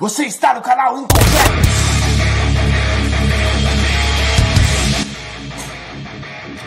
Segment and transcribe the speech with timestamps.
[0.00, 1.28] Você está no canal Incompleto!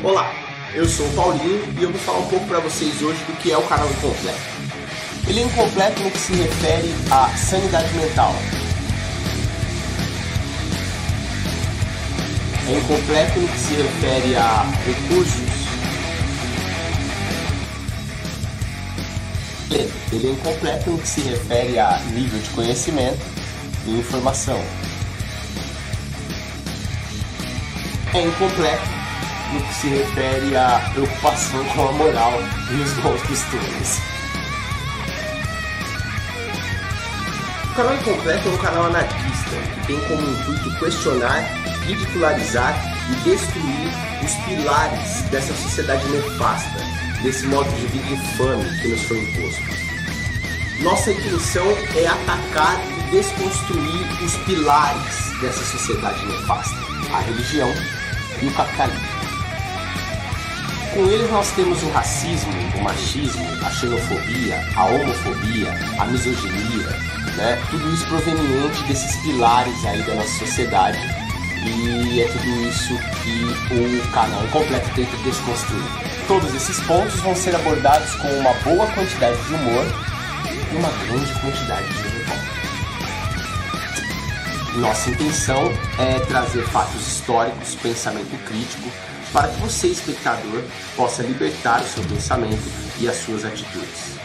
[0.03, 0.33] Olá,
[0.73, 3.49] eu sou o Paulinho e eu vou falar um pouco para vocês hoje do que
[3.49, 4.37] é o canal Incompleto.
[5.29, 8.35] Ele é incompleto no que se refere à sanidade mental.
[12.67, 15.60] É incompleto no que se refere a recursos
[20.11, 23.19] ele é incompleto no que se refere a nível de conhecimento
[23.85, 24.61] e informação.
[28.13, 28.89] É incompleto
[29.53, 32.33] no que se refere à preocupação com a moral
[32.71, 33.99] e os bons costumes.
[37.71, 41.39] O canal Incompleto é um canal anarquista que tem como intuito questionar,
[41.85, 42.75] ridicularizar
[43.09, 43.91] e destruir
[44.23, 46.79] os pilares dessa sociedade nefasta
[47.23, 49.50] desse modo de vida infame que nos foi imposto.
[50.81, 56.75] Nossa intenção é atacar e desconstruir os pilares dessa sociedade nefasta,
[57.13, 57.71] a religião
[58.41, 59.07] e o capitalismo.
[60.95, 66.87] Com eles nós temos o racismo, o machismo, a xenofobia, a homofobia, a misoginia,
[67.37, 67.61] né?
[67.69, 70.97] tudo isso proveniente desses pilares aí da nossa sociedade
[71.63, 73.43] e é tudo isso que
[73.75, 75.85] o canal completo tenta desconstruir.
[76.27, 80.10] Todos esses pontos vão ser abordados com uma boa quantidade de humor
[80.49, 82.61] e uma grande quantidade de revolta.
[84.75, 88.89] Nossa intenção é trazer fatos históricos, pensamento crítico,
[89.33, 90.63] para que você, espectador,
[90.95, 92.63] possa libertar o seu pensamento
[92.99, 94.15] e as suas atitudes.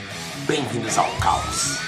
[0.47, 1.86] Bem-vindos ao caos!